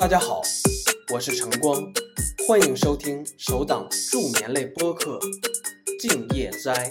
[0.00, 0.40] 大家好，
[1.12, 1.92] 我是晨光，
[2.46, 5.18] 欢迎收听首档助眠类播客
[6.00, 6.88] 《静夜斋》。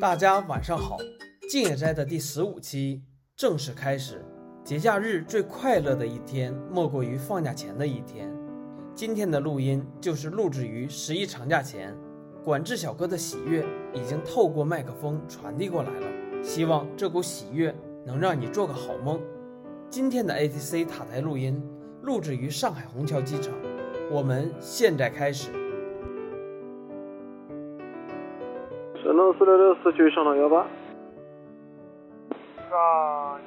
[0.00, 0.96] 大家晚上好，
[1.50, 3.02] 《静夜斋》的第十五期
[3.36, 4.24] 正式开始。
[4.70, 8.32] 节假日最快乐的一天，莫过于放假前的一天。
[8.94, 11.92] 今天的录音就是录制于十一长假前。
[12.44, 16.06] 管制小哥的喜悦已经透过麦克风传递过来了，
[16.40, 17.74] 希望这股喜悦
[18.06, 19.20] 能让你做个好梦。
[19.88, 21.60] 今天的 ATC 塔台录音
[22.02, 23.52] 录制于上海虹桥机场，
[24.08, 25.50] 我们现在开始。
[29.02, 30.64] 山东四六六四区上到幺八。
[32.70, 32.78] 上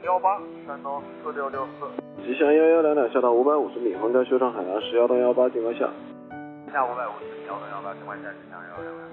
[0.03, 0.37] 幺八，
[0.67, 1.87] 山东四六六四。
[2.23, 5.89] 吉祥幺幺两两下到五百五十米，皇家修成海洋十幺到幺八，尽管下。
[6.73, 9.07] 下五百五十米，幺到幺八，尽管下，吉祥幺幺两两。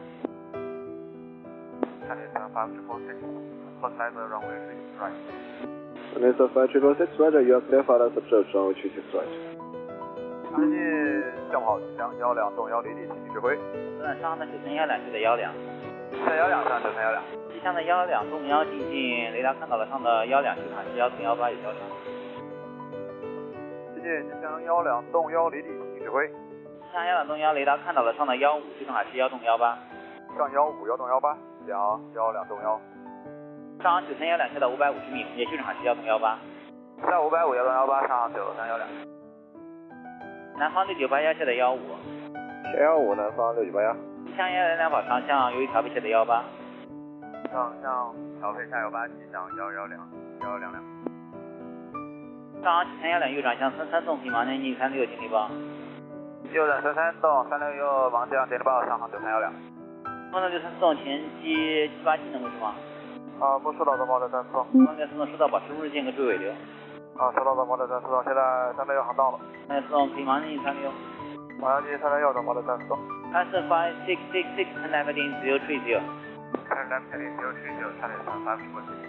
[2.11, 3.23] Chinese five triple six,
[3.81, 5.15] first line runway six right.
[6.13, 9.31] Chinese five triple six, Roger, you are clear for the approach runway two six right.
[10.53, 11.23] 安进
[11.53, 13.57] 向好，吉祥幺两东幺零零，请指挥。
[14.03, 15.55] 嗯，上的九三幺两区的幺两。
[16.11, 17.23] 三幺两上九三幺两。
[17.53, 21.79] 吉祥的幺两动幺进近，雷达看到了上的幺两去塔是幺零幺八有交叉。
[23.95, 26.27] 谢谢吉祥幺两动幺离地，请指挥。
[26.29, 29.79] 吉祥幺两动幺雷达看到了上的幺五去塔是幺洞幺八。
[30.37, 31.79] 上幺五幺洞幺八，两
[32.15, 32.81] 幺两动幺。
[33.83, 36.39] 上九三幺两下到五百五十米，也续正海是幺洞幺八。
[37.03, 38.89] 在五百五幺洞幺八上九三幺两。
[40.59, 41.79] 南方六九八幺下的幺五。
[42.73, 43.97] 下幺五南方六九八幺。
[44.27, 46.43] 吉祥幺两两跑长向，由于调配下的幺八。
[47.53, 50.01] 上向调配下幺八，吉祥幺幺两
[50.43, 50.83] 幺幺两两。
[52.63, 55.51] 上吉祥幺两右转向三三栋平房间近三六经理报。
[56.53, 59.53] 右转三三栋三六右盲将经理报，上航九三幺两。
[60.33, 62.75] 方六三四栋前机七八七能够是吗？
[63.41, 64.65] 啊，不收到的毛六三四栋。
[64.87, 66.53] 方六四栋收到，保持入日间跟追尾流。
[67.17, 69.41] 啊，收到的毛六三四栋，现在三六右航道了。
[69.67, 70.91] 三六四栋平房间近三六。
[71.61, 72.99] 马上进三六右的毛六三四栋。
[73.31, 76.03] Answer five six six six zero three zero。
[76.03, 79.07] Zero three zero, Chinese five triple six.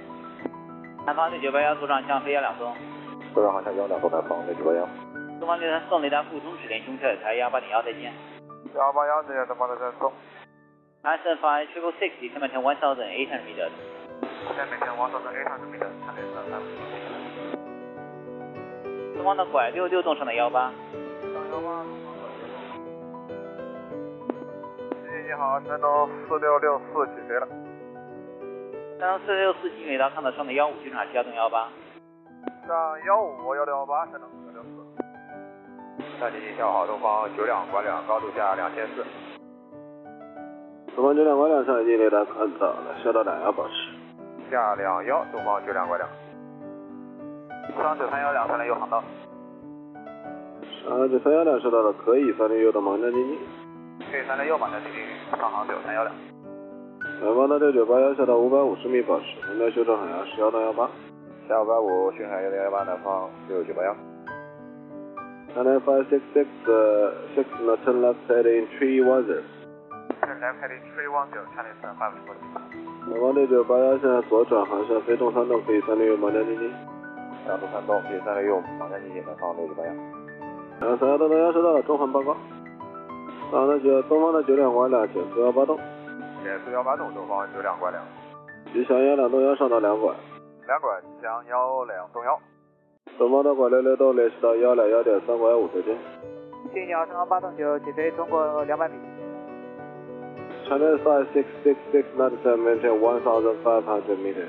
[1.08, 2.72] 南方六九八幺左转向飞幺两松。
[3.34, 4.88] 左转航向幺两东南方六九八幺。
[5.40, 8.14] 东方六三四栋雷达互通指令中跳台幺八点幺再见。
[8.76, 10.14] 幺八幺这边的毛六三四栋。
[11.02, 13.74] Answer five triple six descend maintain one thousand eight hundred meters。
[14.22, 17.58] Descend maintain one thousand eight hundred meters, Chinese five triple six.
[19.16, 20.72] 东方的拐六六栋上的幺八。
[21.24, 22.11] 上幺八。
[25.32, 27.48] 你好，山东四六六四起飞了。
[29.00, 31.70] 山东四六六四经雷达看到上的幺五去正海是幺洞幺八。
[32.68, 34.76] 上幺五幺六幺八，山东四六六四。
[36.20, 39.06] 大进行向好，东方九两拐两，高度下两千四。
[40.98, 43.74] 东方九两拐两上已经雷达看到了，下到两幺保持。
[44.52, 46.10] 下两幺，东方九两拐两。
[47.82, 49.02] 上九三幺两三零右航道。
[50.84, 53.40] 上九三幺两收到了，可以三六右的盲将进近。
[54.00, 55.04] 可以三六右盲将进近，
[55.40, 56.16] 上航九三幺两。
[57.22, 60.90] 南方的六九八幺下到五百五十米保持，虹桥修正海洋十幺到幺八。
[61.48, 63.96] 下五百五，巡海幺零幺八，南方六九八幺。
[65.54, 66.48] China five six six
[67.36, 69.44] six n turn left heading three one zero。
[70.22, 72.62] Left heading three one zero, Chinese five triple six.
[73.10, 76.72] 南方六九八幺现在左转航向飞动山洞，可以三六右盲将进近。
[77.46, 79.92] 下东三栋，可以三六右，盲将进近，南方六九八幺。
[80.80, 82.38] 然后三幺洞东幺收到了，中环报告。
[83.52, 85.78] 上航的九东方的九两拐两减速幺八栋，
[86.42, 88.02] 减速幺八栋，东方九两拐两。
[88.72, 90.08] 吉祥幺两洞幺上到两拐。
[90.66, 92.40] 两拐吉祥幺两东幺。
[93.20, 95.94] 东方的拐六六栋联系到幺两幺点三拐五，再见。
[96.72, 98.96] 谢谢你好，上航八栋九起飞通过两百米。
[100.70, 104.48] China five six six six nine seven maintain one thousand five hundred meters。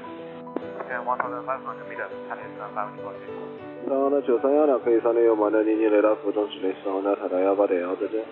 [1.04, 3.88] One thousand five hundred meters, Chinese five triple six.
[3.88, 8.22] 上航的九三幺两可以三六右盲将进近，雷达服中指令是虹桥塔台幺八点幺，再见。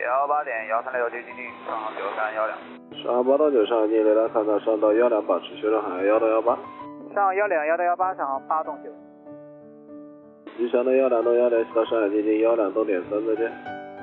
[0.00, 2.58] 幺八点幺三六接进近，上行九三幺两。
[3.02, 6.56] 上航八栋九上进，雷达看到上到幺两保持修正海洋幺到幺八。
[7.14, 8.90] 上幺两幺到幺八上行八栋九。
[10.56, 13.50] 吉祥的幺两洞幺联系到上海进近幺两栋点三，再见。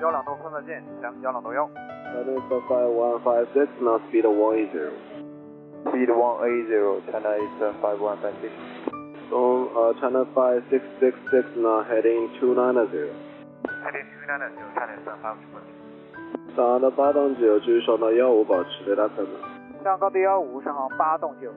[0.01, 0.83] 幺两栋三再见，
[1.21, 1.69] 幺两栋幺。
[2.13, 2.39] China
[2.69, 4.91] five one five six now speed one eight zero。
[5.87, 8.51] Speed one eight zero, China Eastern five one five six.
[9.29, 13.09] 东呃 China five six six six now heading two nine zero。
[16.55, 19.31] 上航的八栋九继续上到幺五保持雷达看到。
[19.83, 21.51] 上高度幺五上航八栋九。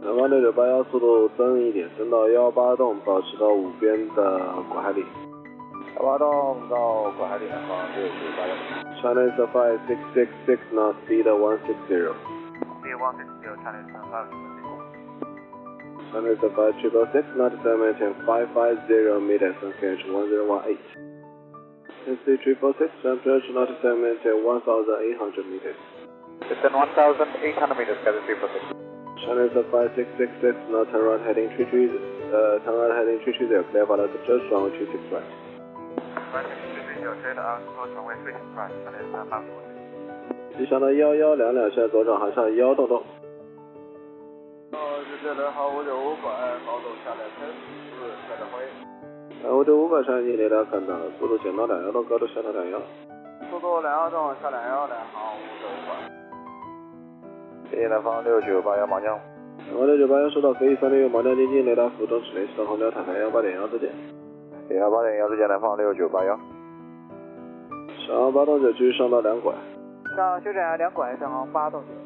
[0.00, 4.40] 南方六九八幺速度增一点，增到幺八栋，保持到五边的
[4.72, 5.04] 拐海里。
[5.96, 8.54] 幺八栋到拐海里南方六九八幺。
[9.00, 12.14] China is a five six six six not speed one six zero.
[12.80, 14.51] Speed 160, China is 5 China is
[16.12, 16.20] a
[16.52, 20.84] five triple six knot, maintain five five zero meters, QNH one zero one eight.
[22.04, 25.76] NC triple six, approach knot, maintain one thousand eight hundred meters.
[26.42, 28.76] Within 1,800 meters, Cathay 346.
[29.24, 32.76] China is a five six six six knot, turn right heading three three, uh, turn
[32.76, 35.24] right heading three three zero, clear for the approach runway two six right.
[36.36, 43.00] 160, straight on approach runway 36 right, China is 5机上的幺幺两两，现在左转航向幺洞洞。
[45.02, 46.30] 哦，这这人好，五九五拐，
[46.64, 47.42] 高度下来车
[47.98, 48.62] 四，下来回。
[49.42, 52.78] 呃，五九五拐上已经雷达看到，速度减到两幺洞，高度下到两幺。
[53.50, 55.98] 速度两幺洞，下两幺，两好，五九五拐。
[57.68, 59.18] 谢谢南方六九八幺麻将。
[59.66, 63.90] 南方六九八幺收到，可以三六六盲降接近，雷达辅中指联系到虹桥塔台幺八点幺，再见。
[64.68, 66.38] 零幺八点幺，再见南方六九八幺。
[68.06, 69.52] 上八洞九继续上到两拐。
[70.14, 72.01] 上修整两拐，上八栋九。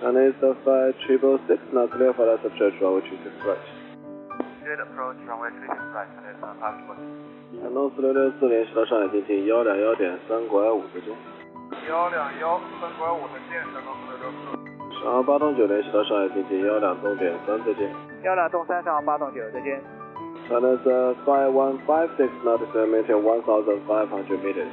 [0.00, 3.58] China is the five triple six, now clear for that approach runway two six right.
[4.60, 6.52] Straight approach runway 36 right, China is 5
[7.62, 11.14] 山东四六六四联系到上海进近幺两幺点三拐五，再见。
[11.88, 15.02] 幺两幺三拐五的线，山东四六六四。
[15.02, 17.88] 上八洞九联系到上海进近幺两洞点三，再见。
[18.24, 19.80] 幺两栋三，上航八栋九，再见。
[20.48, 24.68] China is a five one five six, now maintain one thousand five hundred meters.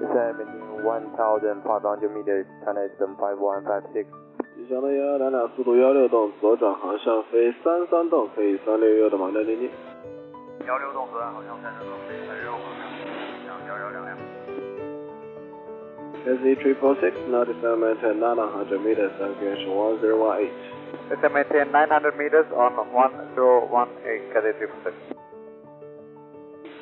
[0.00, 4.08] Descend maintain 1,500 meters, China is 5156.
[4.68, 9.70] 机上的幺幺两两速度幺六洞，左转航向飞三三洞，可以三六六的盲降接近。
[10.66, 12.60] 幺六栋左岸航向三十度，飞三六航
[13.46, 14.16] 向幺幺两两。
[16.24, 20.52] SE triple six, now maintain nine hundred meters, QNH one zero one eight.
[21.10, 24.94] Descend maintain 900 meters on 1018, Cathay 346.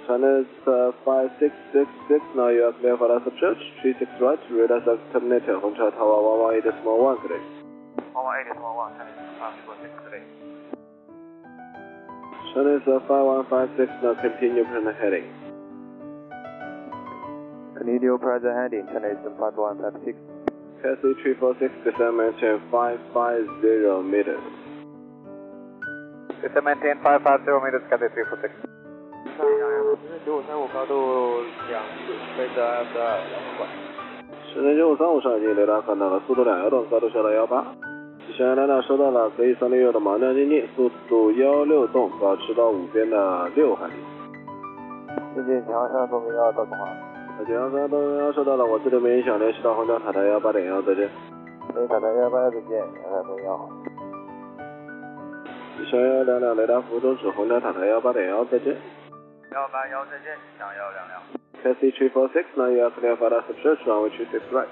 [0.06, 3.59] China is uh, 5666, now you are clear for that approach.
[3.82, 6.23] 36 right, radar is terminated, Hong Chao Tower
[6.55, 7.03] 118 small
[8.24, 8.25] 1, good day.
[8.25, 9.54] One one eight small one, China is 5
[10.10, 10.25] today.
[12.54, 15.28] China is uh, 5156, now continue present heading.
[17.78, 20.18] Continue present heading, China is 5156.
[20.78, 24.42] SE triple six, descend maintain 550 meters.
[26.42, 28.66] Descend maintain 550 meters, Cathay 346.
[30.25, 33.68] 九五三五高度两次，飞着 F 二两拐。
[34.52, 37.63] 深圳九五三五上已经雷达看到了，速度两幺洞，高度下到幺八。
[38.27, 43.94] 机上两两收到了，可以三六六的盲降接近，速度幺六栋，保持到五边的六海里。
[45.33, 46.89] 谢谢前航向东明幺到中华。
[47.39, 51.07] 那九幺三东幺收到了，我这里没影响，联系到虹桥塔台幺八点幺，再见。
[51.74, 53.69] 飞塔台幺八幺再见，阳台东幺。
[55.77, 58.75] 机上幺两两雷达服务终止，虹桥塔台幺八点幺，再见。
[59.53, 61.21] 幺八幺再见，向幺两两。
[61.63, 64.68] Taxi three four six, now you are clear for the approach runway two six right.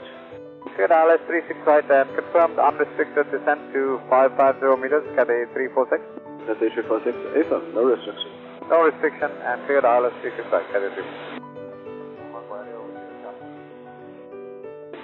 [0.76, 6.00] Good ILS 36 right and confirmed unrestricted descent to 550 meters, Cathay 346.
[6.46, 8.30] Taxi three four six, AFM, no restriction.
[8.68, 11.40] No restriction and cleared ILS 36 right, Cathay 346.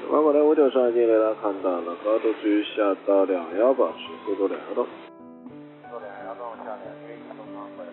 [0.09, 4.87] 往过来五九上已经雷达看到了，高度继续下到两幺，保持速度两幺洞。
[5.91, 7.93] 坐两幺洞下两飞，东方拐六。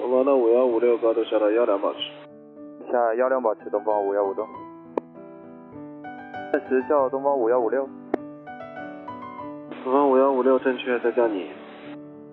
[0.00, 2.00] 东方的五幺五六高度下到幺两，保持。
[2.90, 4.48] 下幺两保持东方五幺五洞。
[6.51, 7.87] 暂时叫东方五幺五六。
[9.85, 11.49] 东方五幺五六正确，再叫你。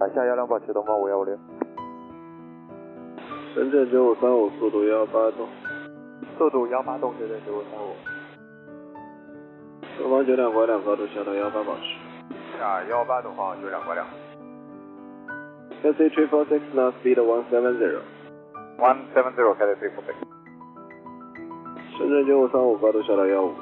[0.00, 1.38] 啊，下幺两保持东方五幺五六。
[3.54, 5.46] 深圳九五三五速度幺八洞。
[6.36, 7.94] 速度幺八洞，深圳九五三五。
[10.02, 11.82] 东方九两拐两高度下到幺八，保持。
[12.58, 14.04] 下幺八东方九两拐两。
[15.80, 18.00] Taxi three four six, now speed one seven zero.
[18.78, 20.16] One seven zero, Cathay three four six.
[21.96, 23.52] 深圳九五三五高度下到幺五。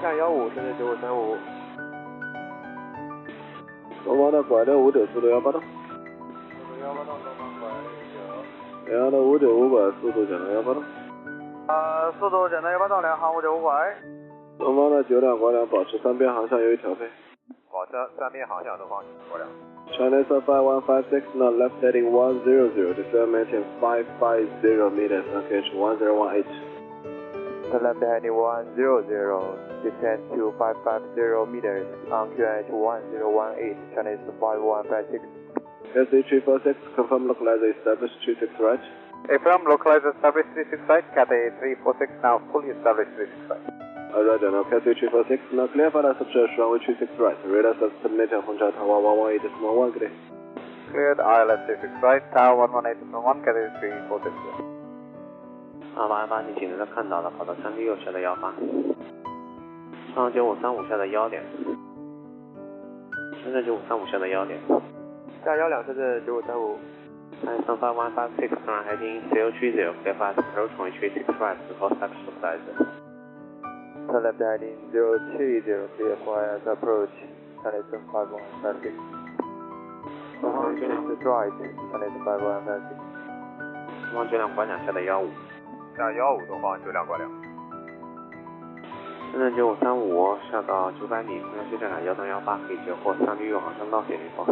[0.00, 1.36] 下幺五，深圳九五三五。
[4.04, 5.60] 东方的拐六五九速度幺八洞。
[5.60, 5.66] 速
[6.74, 7.68] 度幺八洞，东方拐
[9.10, 10.82] 的五九五拐速度减到幺八洞。
[11.68, 13.96] 呃，速度减到幺八洞，两航五九五拐。
[14.58, 17.08] 东方的九两拐两保持三边航向由于调配。
[17.72, 19.48] 保持三边航向东方拐两。
[19.92, 24.48] China is five one five six, now left heading one zero zero, descend maintain five five
[24.62, 26.46] zero meters, QNH one zero one eight.
[27.74, 33.02] The left heading one zero zero, descend to five five zero meters on QNH one
[33.10, 35.26] zero one eight, Chinese five one five six.
[35.90, 38.78] SE three four six, confirm localizer established two six right.
[39.26, 43.42] Affirm localizer established three six right, Cathay three four six now fully established three six
[43.50, 43.66] right.
[44.14, 47.34] Uh, Roger, now Cathay 346, now clear for us approach runway 26 right.
[47.42, 47.74] Radar
[48.06, 50.14] submitted Honda Tower 118.1, good day.
[50.94, 54.83] Cleared ILS 36 right, Tower 118.1, Cathay 346.
[55.96, 58.52] 二八幺八，你请大家看到了，跑到三六右下的幺八，
[60.14, 61.42] 上九五三五下的幺点，
[63.42, 64.58] 深圳九五三五下的幺点，
[65.44, 66.78] 下幺两深圳九五三五。
[67.44, 71.26] Iceland five one five six, current heading zero three zero, clear fast, approach runway three six
[71.40, 72.60] right, before section size.
[74.08, 77.10] Turn left heading zero three zero, clear for as approach,
[77.62, 78.94] Chinese five one five six.
[80.40, 81.52] Chinese right,
[81.92, 82.96] Chinese five one five six.
[84.10, 85.28] 东方九两拐两下的幺五，
[85.96, 87.30] 下幺五东方就两拐两。
[89.30, 94.46] 深圳九五三五下到九百米，空向西正海幺东幺八，可以截获三六右航向道点零报。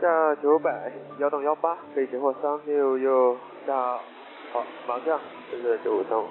[0.00, 3.72] 下九百幺栋幺八，可以截获三六右下
[4.52, 6.24] 好盲向，深圳九五三五。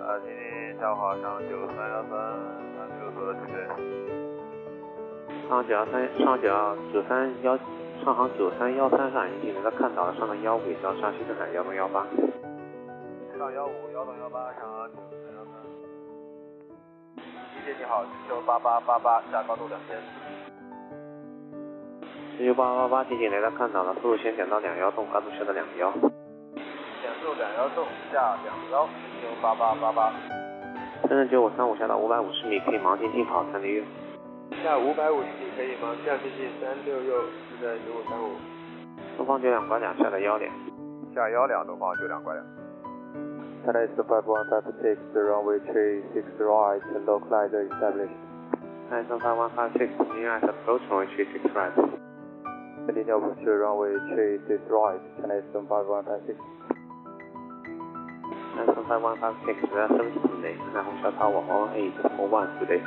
[0.00, 2.10] 啊，今天下午好上九三幺三
[2.76, 3.52] 三六和直飞。
[5.48, 7.56] 上航九幺三，上航九幺九三幺，
[8.04, 12.04] 上航九三幺三上，已经能够看到了，上的幺五也交叉西正海幺东幺八。
[13.44, 15.52] 上幺五幺六幺八上九三幺三。
[17.14, 20.00] 理解你好，九八八八八下高度两千。
[22.38, 25.92] 十九八八八，提醒雷达看到了，速度先减到两幺洞，高度下到两幺。
[25.92, 28.88] 减速两幺洞下两幺
[29.20, 30.10] 九八八八八。
[31.02, 33.84] 深圳九五三五下到五百五十米，可以盲进近跑三六右。
[34.62, 38.36] 下五百五十米可以盲向接近三六右，深圳九五三五。
[39.18, 40.50] 东方九两拐两下的幺点。
[41.14, 42.63] 下幺两东方九两拐两。
[43.64, 48.12] Chinese five one five six, runway three six right, localizer established.
[48.92, 51.72] Iceland five one five six, near as approach runway three six right.
[52.92, 56.36] 零六五四 runway three six right, Chinese five one five six.
[58.60, 62.84] Iceland five one five six, that's seventeen day, 看红桥 tower one eight four one today.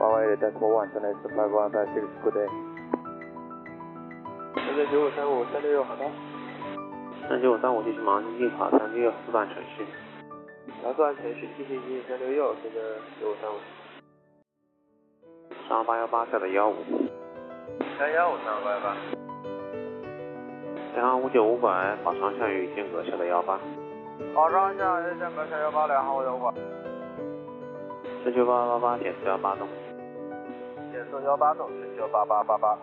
[0.00, 2.48] One eight decimal one, Chinese five one five six, good day.
[4.56, 6.04] 深圳九五三五三六右好的，
[7.28, 9.84] 深圳九五三五继续盲进近跑三六右四段程序。
[10.80, 12.80] 调段程序进三六右，深圳
[13.20, 13.56] 九五三五。
[15.68, 16.76] 上八幺八下的幺五。
[17.98, 18.94] 下幺五上拐八。
[20.94, 23.58] 前航五九五拐，跑长向与间隔下的幺八。
[24.32, 26.54] 保，上下日间隔下幺八两航五九五拐。
[28.22, 29.66] 十九八八八减四幺八洞。
[30.92, 32.78] 减四幺八洞，四九八八八八。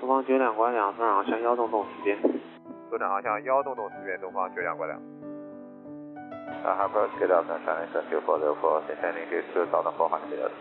[0.00, 2.16] 东方九两拐两，顺航向幺洞洞西边。
[2.92, 5.00] 左转航向幺洞洞西边，东方九两拐两。
[6.60, 10.52] Uh, approach get up and Chinese 2404, descending to 2400.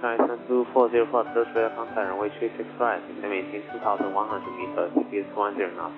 [0.00, 4.08] Chinese 2404, approach radar contact runway 36 right, maintain 2100
[4.56, 5.92] meters, speed 10 knots.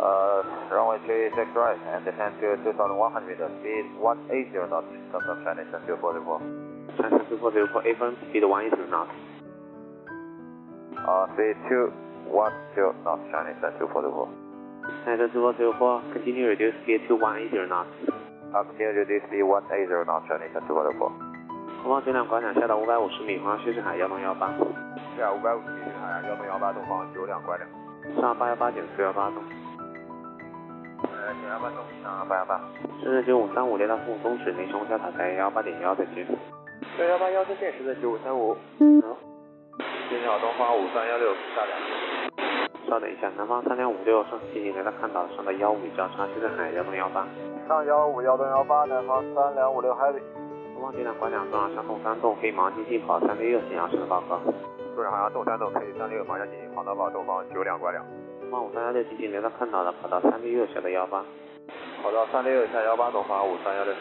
[0.00, 0.40] Uh,
[0.72, 6.40] runway 36 right and descend to 2100 meters, speed 180 knots, confirm Chinese 2404.
[6.96, 9.12] Chinese 2404, affirm speed 180 knots.
[10.96, 11.52] Uh, speed
[12.28, 14.28] 210 knots, Chinese 2404.
[15.04, 17.88] Chinese 2404, continue reduce speed to 180 knots.
[18.54, 21.12] Uh, continue to reduce speed 180 knots, Chinese 2404.
[21.82, 24.52] 东方九两拐两下到五百五十米，航向西赤海幺零幺八。
[25.16, 27.66] 下五百五十米海洋幺洞幺八，东方九两拐两。
[28.20, 29.42] 上八幺八减四幺八洞。
[31.02, 32.60] 呃，九幺八洞，上八幺八。
[33.02, 36.26] 深圳九五三五雷达服务终止，联系红桥塔台幺八点幺再见。
[36.98, 38.54] 幺幺八幺三线，深圳九五三五。
[38.54, 39.16] 好，
[40.10, 42.17] 今天好，东方五三幺六下两。
[42.88, 47.26] 稍等一下，南方三两五六上提醒雷达看到了，上到幺五交叉西赤海幺东幺八。
[47.68, 50.22] 上幺五幺洞幺八，南方三两五六 heavy。
[50.72, 54.40] 东方九两拐两顺航向洞三洞，可以盲进近跑三六六信号声的报告。
[54.94, 58.02] 顺着航向洞三洞，可以三六盲向进行跑道报，东方九两拐两。
[58.40, 61.22] 东方五三幺六提醒雷达看到了，跑到三六六下的幺八。
[62.02, 63.92] 跑到三六六下幺八，东方五三幺六。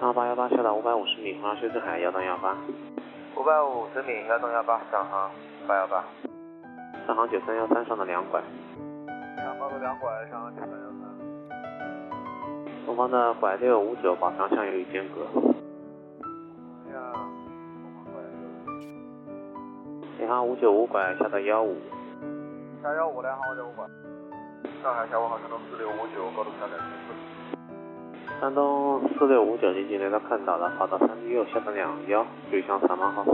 [0.00, 2.56] 上八幺八下到五百五十米，航向西赤海幺东幺八。
[3.36, 5.30] 五百五十米幺洞幺八，上航
[5.66, 6.04] 八幺八。
[7.08, 8.38] 上航九三幺三上的两拐。
[9.38, 11.08] 上高度两拐，上航九三幺三。
[12.84, 15.22] 东方的拐六五九保长向有与间隔。
[16.92, 17.12] 呀
[17.80, 18.44] 东方拐六。
[20.18, 21.78] 联航五九五拐下到幺五。
[22.82, 23.86] 下幺五，联航五九五拐。
[24.82, 28.38] 上海下午好，山东四六五九，高度下两千四。
[28.38, 33.24] 山东四六五九进近雷达看到了，跑到三六右下到两幺，注意向三八号。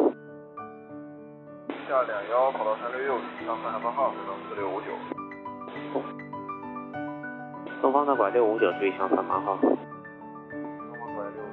[1.88, 3.14] 下两幺，跑到三六右，
[3.44, 4.86] 上三八号，山东四六五九。
[7.82, 9.16] 东方的拐六五九，注意向号。
[9.16, 9.44] 东方
[11.14, 11.52] 拐六五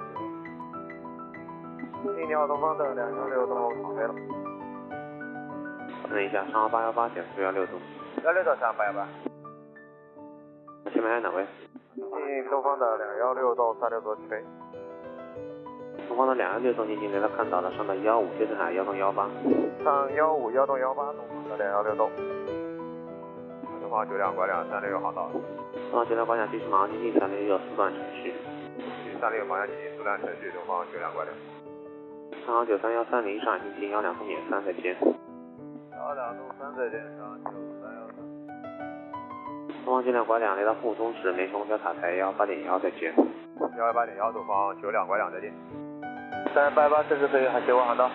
[2.14, 2.16] 九。
[2.26, 4.16] 你好，东方的两幺六，东方航飞了。
[6.10, 7.74] 等一下，上航八幺八幺六度。
[8.24, 9.08] 幺六到上八幺八。
[10.92, 11.46] 前面哪位？
[11.96, 14.42] 进东方的两幺六到三六多起飞。
[16.12, 19.30] 东方的两幺六中进近雷达看到了，上到幺五，接着海幺洞幺八。
[19.82, 22.12] 上幺五幺洞幺八，东方的两幺六洞。
[23.80, 25.32] 东方九两拐两三六六航道。
[25.89, 28.34] 东方九两拐两继续马上进近三六六四段程序。
[28.75, 31.32] 继续三六方向进行速量程序，东方九两拐两。
[32.46, 34.94] 上航九三幺三零上海进近幺两度点三再见。
[35.00, 38.20] 幺两度三再见，上九三幺三。
[39.86, 43.15] 东方九两拐两雷达负中指，联系虹桥塔台幺八点幺再见。
[43.77, 45.53] 幺幺八点幺，东方九两拐两再见。
[46.53, 48.12] 三八八，这是飞海接我航道。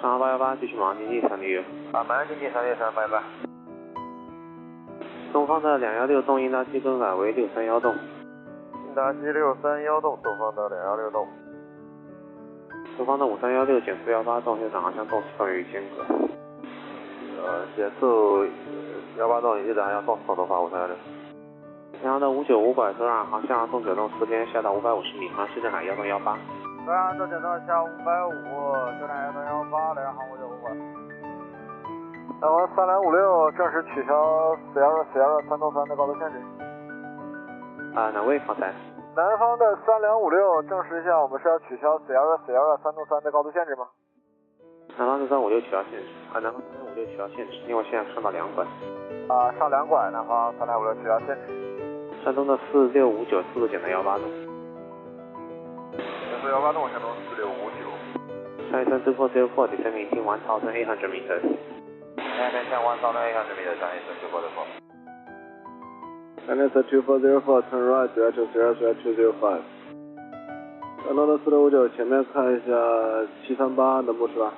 [0.00, 1.62] 上航八幺八继续马上进近三六六。
[1.92, 3.22] 啊，马上进近三六三八幺八。
[5.32, 7.92] 东方的两幺六洞应答机更改为六三幺洞。
[8.86, 11.26] 应答机六三幺洞，东方的两幺六洞。
[12.96, 16.04] 东方的五三幺六减四幺八洞，右转航向洞四段与间隔。
[17.44, 18.46] 呃，减速
[19.16, 20.94] 幺八洞，右转航向洞四东方五三幺六。
[21.92, 26.38] 南航的五九五拐左转航向洞九洞四边下到五百五十米，航市镇海幺洞幺八。
[26.84, 28.32] 左转到九栋下五百五，
[29.00, 30.70] 九两幺洞幺八，来航五九五拐。
[32.40, 34.14] 南航三两五六正式取消
[34.72, 36.38] Sierra Sierra 三洞三的高度限制。
[37.96, 38.72] 啊，哪位方才？
[39.16, 43.88] 南方的三两五六证实一下，我们是要取消 Sierra Sierra 三洞三的高度限制吗？
[44.96, 48.64] 南方四三五六取消限制，啊，南方三五六取消限制，因为现在上到两拐。
[49.28, 51.57] 啊，上两拐，南方三两五六取消限制。
[52.28, 54.28] 山东的四六五九速度减到幺八洞。
[55.96, 56.04] 减
[56.42, 57.88] 速幺八洞，山东四六五九。
[58.70, 61.40] 上一三四 four zero four descending to one thousand eight hundred meters。
[62.18, 64.66] Attention one thousand eight hundred meters, Chinese two four zero four.
[66.46, 69.62] Chinese 2404, turn right, direct to Sierra Sierra 205.
[71.06, 72.76] 山东的四六五九，前面看一下
[73.46, 74.52] 七三八能不是吧？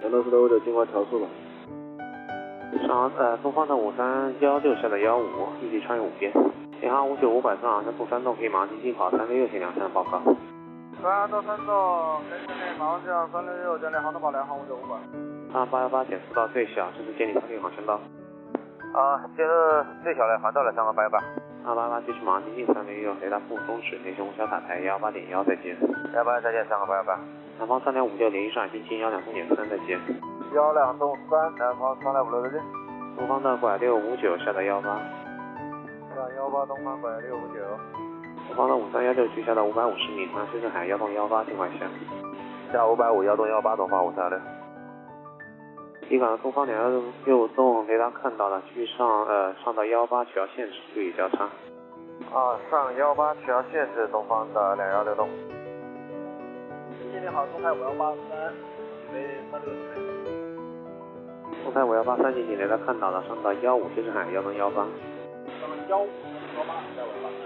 [0.00, 1.26] 山东四六五九，尽快调速吧。
[2.86, 6.32] 上呃东方的五三幺六下的幺五，预计穿越五边。
[6.80, 10.20] 联航五九五拐左航向洞三洞，可以马上进近跑三六六前两山报告。
[11.00, 14.96] 左转到三洞，跟前面马上向三六六，建立航道保联航五九五百。
[15.52, 18.00] 上八幺八减速到最小，这是建立三六航线道。
[18.92, 21.18] 啊，接着最小的航道了，上个八幺八。
[21.64, 25.76] 二八八继续马上进近三六六，雷达负中指，联系虹桥塔台幺八点幺再见。
[26.14, 27.18] 幺八再见，上个八幺八。
[27.58, 29.98] 南方三点五六联系上海进近幺两三点三再见。
[30.54, 32.60] 幺两栋三，南方三两五六再见。
[33.16, 34.98] 东方的拐六五九下到幺八。
[36.14, 37.60] 上幺八东方拐六五九。
[38.48, 41.86] 东方的五三幺六距下到五百五十米，航深圳海幺洞幺八尽快下。
[42.72, 44.38] 下五百五幺洞幺八东方五三六。
[46.08, 51.44] 离港的东方两幺六洞雷达看到了，继续上呃上到幺八取消限制，注意交叉。
[52.32, 55.28] 啊，上幺八取消限制，东方的两幺六洞。
[57.12, 60.25] 建立好，东海五幺八三，起飞三六起
[61.66, 61.72] 飞。
[61.72, 64.82] 东海五幺八三进近雷达看到了，上到幺五接镇海幺零幺八。
[64.82, 66.08] 上幺五
[66.56, 67.38] 幺八，在五幺八三。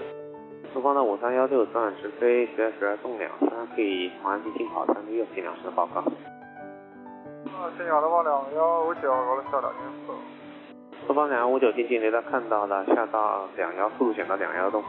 [0.72, 6.00] 东方的五三幺六转直飞学十二洞两三，可以马上进近跑三六六前两声的报告。
[6.00, 10.12] 啊，新亚的话两幺五九，高度下两千四。
[11.06, 14.82] 东方两幺五九进近雷达看到了，下到两幺，速度减到两幺洞。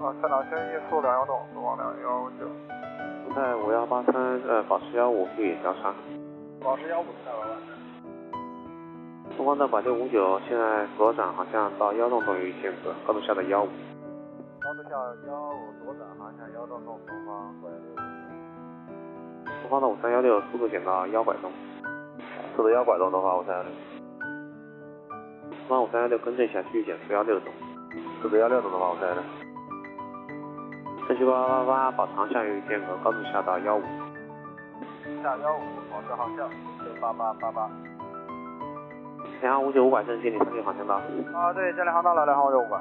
[0.00, 2.46] 啊，下两千一，速两幺洞，东方两幺五九。
[3.26, 5.92] 东海五幺八三呃保持幺五，注意交叉。
[6.62, 7.71] 保持幺五在五幺八三。
[9.36, 13.68] 东方的拐六五九现在左转航向到幺洞洞有一间隔，高度下到幺五。
[14.60, 14.90] 高度下
[15.26, 18.02] 幺五，左转航向幺洞洞，东方拐六五九。
[19.62, 21.50] 东方的五三幺六速度减到幺拐洞。
[22.54, 23.72] 速度幺拐洞，的话五三幺六。
[25.66, 27.52] 东方五三幺六更正一下，继续减速幺六洞。
[28.20, 29.22] 速度幺六洞，的话五三幺六。
[31.08, 33.82] 正确八八八保长向与间隔，高度下到幺五。
[35.22, 37.70] 下幺五，保持航向，九八八八八。
[39.42, 40.94] 两航五九五拐正建立三六航向道。
[41.34, 42.80] 啊，对，建立航道了，联航五九五拐。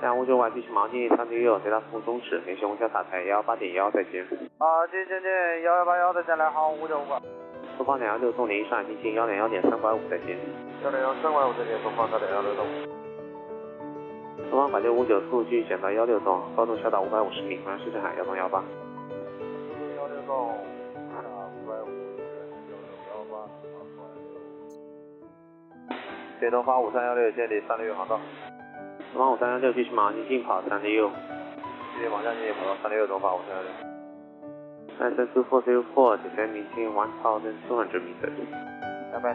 [0.00, 4.24] 两航五九拐继续马上进三六六，雷达负中指，联系虹桥塔台幺八点幺再见。
[4.58, 5.30] 啊，继续前进
[5.62, 7.16] 幺幺八幺，再见来航五九五拐。
[7.78, 10.36] 东方两幺六洞联系上海进近幺点幺点三拐五再见。
[10.82, 12.66] 幺点幺三拐五再见，东方的两幺六洞。
[14.50, 18.60] 东方百六五九速度继续减到幺六洞，高度下到五百五十米，航向深圳海幺洞幺八。
[19.96, 20.50] 幺六洞，
[26.40, 28.20] 联通发五三幺六，建立三六六航道。
[29.32, 31.10] 五三幺六，继续马上进跑三六六。
[31.94, 33.70] 继续往下进近跑三六六，东发五三幺六。
[34.98, 37.54] 三三四 four two four，九千米进 one thousand。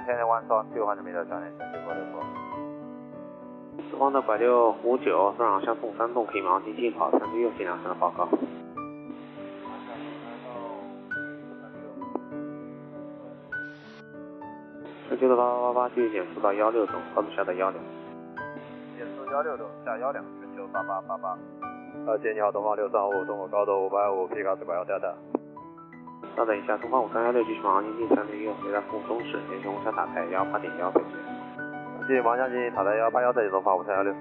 [0.05, 0.65] 天的 one thousand。
[3.89, 8.29] 四方的拐六五九，转向向东三栋，可以马上进跑三六六，进两三的报告。
[15.21, 17.83] 正确的八八八八继续减速到幺六洞，高度下到幺两。
[19.31, 21.37] 幺六六下幺两，全球八八八八。
[22.07, 25.13] 呃姐你好，东方六三五，中国高度五百五，皮卡四拐幺 delta。
[26.35, 31.11] 稍等一下，东方五三幺六继续往进近三零六，雷达服务中止，联系红霞塔台幺八点幺再见。
[32.01, 34.11] 继续方向进行塔台幺八幺再见，东方五三幺六。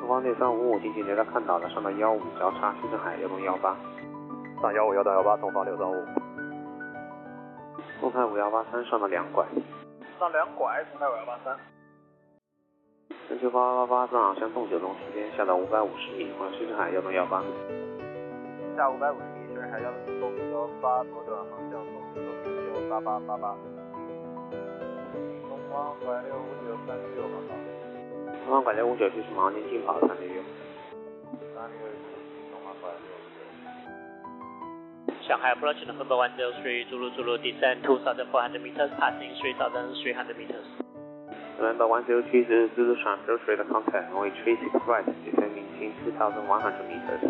[0.00, 3.74] 东方六三五五进行雷达看到了，上到幺五交叉，西镇海幺东幺八。
[4.60, 5.96] 上幺五幺到幺八，东方六三五。
[8.02, 9.46] 东海五幺八三上到两拐。
[10.22, 11.58] 上两拐，东海五幺八三。
[13.26, 17.42] 全球八八八八正好向东九东时间下到五百五十米，往西镇海幺东幺八。
[18.76, 23.56] 下五百五十米，深海幺东幺八，左转航向东九九八八八八。
[25.42, 27.56] 东方拐六五九三六航道。
[28.44, 30.40] 东方拐六五九继续往进近跑三零六。
[31.52, 31.90] 三六
[32.52, 33.10] 东方拐六
[35.22, 35.28] 五九。
[35.28, 40.66] Shanghai approach November 103, Zulu Zulu descend 2,400 meters, passing 3,300 meters.
[41.58, 47.22] November 103 Zulu Zulu transfer straight contact, runway 36 right, descending 2,100 meters.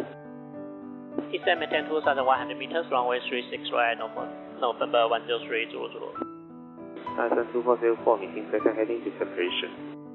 [1.31, 4.29] Descend maintain 2,100 meters, runway 36 right, November
[4.61, 6.13] November 103, Zulu Zulu.
[7.17, 9.69] Tyson 2404, meeting second heading to separation.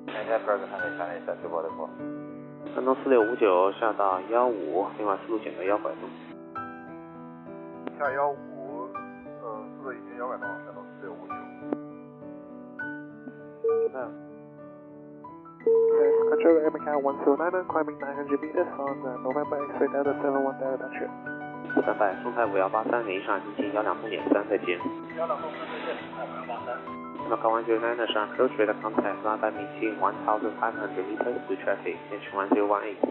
[0.08, 2.74] 看一下 Berg 看一下那三九八六四。
[2.74, 6.10] 山东四六五九下到幺五，另外速度减到幺拐洞。
[7.98, 8.88] 下幺五，
[9.42, 11.34] 呃，速度已经幺拐洞，下到四六五九。
[16.30, 21.10] Control American 109, climbing 900 meters on uh, November X-ray Delta 71 Delta Touch.
[21.84, 24.80] 三百，松泰五幺八三零上进近幺两风点三，再见。
[25.18, 26.78] 幺两风三再见，东海五幺八三。
[27.18, 31.42] 那么高 one zero nine 上 approach rate contact, fly by maintain one thousand five hundred meters
[31.48, 33.02] to traffic, H one zero one eight.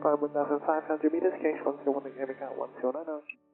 [0.00, 3.49] 5,500 meters, Cage 101 American 109.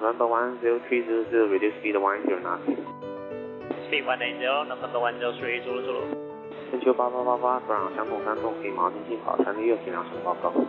[0.00, 2.66] November one zero three zero zero, reduce speed one zero knots.
[3.86, 6.02] Speed 180, November 103, Zulu Zulu.
[6.70, 10.50] 全球八八八八，转向相同山洞，可以盲进近跑三零六，尽量上报告。
[10.50, 10.64] 中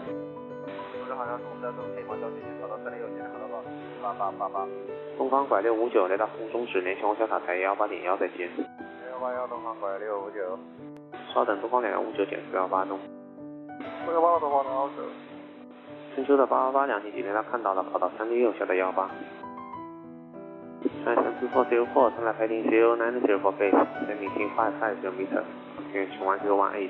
[1.08, 3.64] 正航向东三东可以往交进行跑到三零六，前航道报
[4.04, 4.68] 八八八八。
[5.18, 8.50] 东方拐六五九，来到服务中止，联系红小塔台幺八点幺，再见。
[8.58, 10.60] 幺八幺东方拐六五九。
[11.34, 15.02] 稍等，东方两幺五九减四幺八东方两幺九。
[16.14, 19.10] 春秋的八八八两级级雷达看到了，跑到三六六下的幺八。
[21.04, 25.46] China 2404, turn left heading 090 for base, descending 550 meters,
[25.80, 26.90] approach 1018.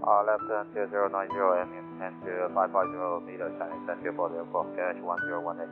[0.00, 1.68] Uh, left turn 2090 and
[2.00, 5.68] and to 550 meters, Chinese 3404, KH 1018.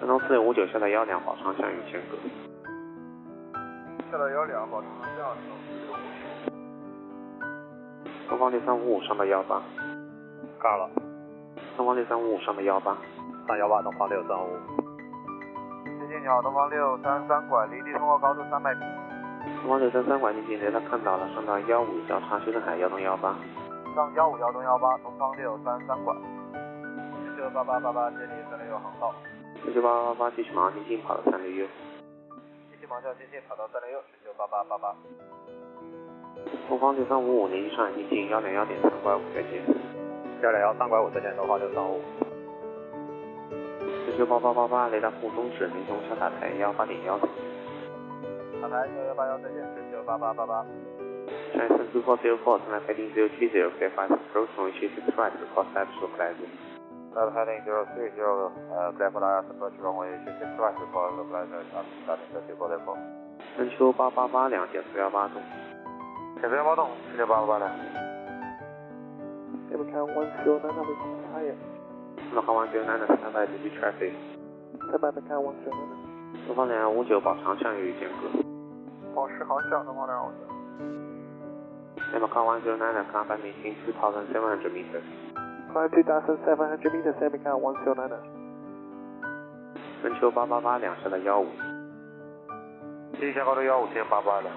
[0.00, 2.16] 山东四六五九下的幺两，保长向与间隔。
[4.10, 5.94] 下到幺两，保持向四六五
[6.48, 6.52] 九。
[8.28, 9.62] 东方六三五五上到幺八。
[10.64, 10.88] 干了。
[11.76, 12.96] 东方六三五五上的幺八。
[13.46, 14.48] 上幺八，东方六三五。
[15.84, 18.80] 接近你好，东方六三三拐，离地通过高度三百米。
[19.60, 23.36] 东方六三三拐进近雷达看到了，上到幺五交叉修正海幺东幺八。
[23.94, 26.16] 上幺五幺东幺八，东方六三三拐。
[26.56, 29.12] 全球八八八八，接近三六六航道。
[29.62, 31.66] 全球八八八八继续马上进近跑到三六六。
[32.72, 34.96] 继续盲向接近跑到三六六，全球八八八八。
[36.70, 39.83] 东方六三五五联系上海进近幺零幺点三拐五，再见。
[40.44, 42.02] 幺两幺三拐五，再见，东方六三五。
[44.04, 47.18] 全球八八八八，雷达服务中止，联系红小塔台幺八点幺。
[48.60, 50.66] 塔台幺幺八幺，再见，全球八八八八。
[51.54, 56.52] China 2404, turn left heading 030, clear 5 approach, runway 36 right, report status localizing.
[57.16, 61.64] Left heading 030, uh, clear for IS approach runway 36 right, report localizer,
[62.04, 62.98] starting 3404.
[63.56, 65.40] 深秋八八八两点四幺八中。
[66.42, 68.13] 减四幺八洞，全球八八八两。
[69.74, 71.56] American 109, we come higher.
[72.30, 74.12] 那么航完九南的三百 DB traffic。
[74.92, 75.52] American 109.
[76.46, 78.30] 东方两幺五九保长向与间隔。
[79.16, 80.36] 保持航向，东方两幺五九。
[82.12, 85.02] 那么航完九南的航班明星2,700 meters。
[85.72, 88.10] Climb 2,700 meters, American 109.
[90.02, 91.48] 深秋八八八两下到幺五。
[93.14, 94.54] 继续下高度幺五千八八两。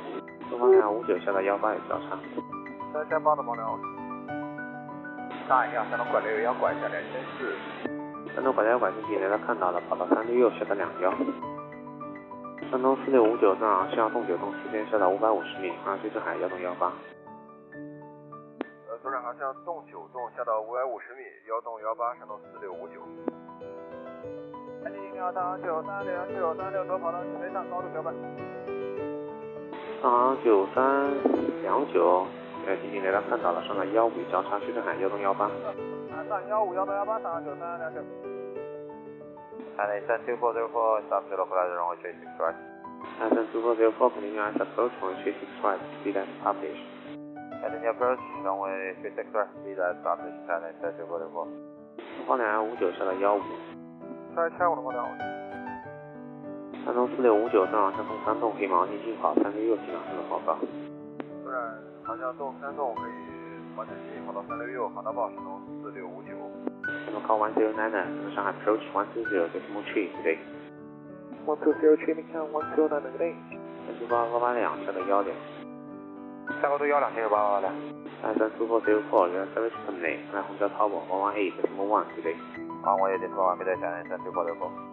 [0.51, 2.19] 东方两幺五九下到幺八有交叉。
[2.93, 3.96] 三千八东方两幺九。
[5.47, 7.55] 大一下，山东拐六幺拐下两千四。
[8.35, 11.09] 山东拐幺拐进去雷达看到了，跑到三六六下到两幺。
[12.69, 16.91] 山东四六五九正好向东九洞时间下到五百五十米，航西镇海幺洞幺八。
[18.89, 22.99] 呃，左转航向洞九洞下到五百五十米，幺洞幺八，山东四六五九。
[24.83, 28.13] 南京你好，大航九三零九三六左跑道起飞上高度调整。
[30.01, 31.07] 上航九三
[31.63, 32.27] 两九，
[32.67, 35.45] 呃，进近雷达看到了，上到幺五交叉西镇海幺东幺八。
[35.45, 38.01] 啊，上幺五幺洞幺八，上航九三两九。
[39.79, 42.55] And it's 2404, stop to localizer runway 36 right.
[43.19, 46.83] Tyson 2404 continue as approach runway 36 right, speed as published.
[47.63, 51.47] Heading approach, runway 36 right, speed at establish China 3964.
[52.27, 53.41] 方两五九上到幺五，
[56.83, 60.57] 山东四六五九正好向东三栋，可以马上进行跑三六六进两声的报告。
[61.47, 61.63] 虽然
[62.03, 63.13] 航向东三栋可以
[63.77, 66.35] 完成进跑到三六六，航道报山东四六五九。
[67.07, 70.39] Channel call one zero nine nine, Shanghai approach one two zero decimal three today。
[71.45, 73.35] One two zero training count one zero nine nine.
[73.87, 75.33] 三七八八八两下到幺两。
[76.61, 77.73] 下高度幺两千九八八两。
[78.21, 80.19] 三三 two four zero four, your service terminate.
[80.33, 82.35] 来红椒 Tower one one eight decimal one today。
[82.83, 84.86] Runway decimal one meter China 3964.